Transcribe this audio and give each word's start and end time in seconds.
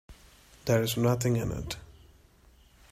There's 0.65 0.97
nothing 0.97 1.35
in 1.37 1.51
it. 1.51 1.77